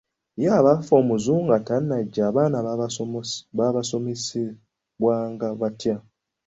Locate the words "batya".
5.59-5.95